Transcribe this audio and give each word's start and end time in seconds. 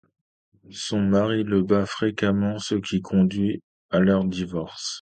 Son 0.73 0.99
mari 1.01 1.43
la 1.43 1.61
bat 1.61 1.85
fréquemment, 1.85 2.57
ce 2.57 2.73
qui 2.73 3.01
conduit 3.03 3.61
à 3.91 3.99
leur 3.99 4.23
divorce. 4.25 4.99